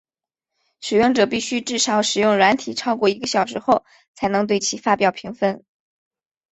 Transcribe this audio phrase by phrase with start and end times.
[0.79, 3.85] 使用者必须至少使用软体超过一个小时后
[4.15, 5.63] 才能对其发表评分。